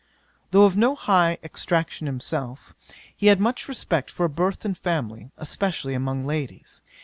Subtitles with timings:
[0.49, 2.73] 'Though of no high extraction himself,
[3.15, 6.81] he had much respect for birth and family, especially among ladies.